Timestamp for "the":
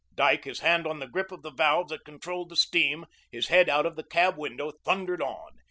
0.99-1.05, 1.43-1.51, 2.49-2.55, 3.95-4.03